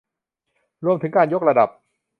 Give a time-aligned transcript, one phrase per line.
[0.85, 1.69] รวมถึงการยกระดับ